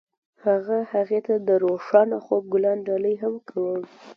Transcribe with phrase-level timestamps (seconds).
[0.45, 3.81] هغه هغې ته د روښانه خوب ګلان ډالۍ هم کړل.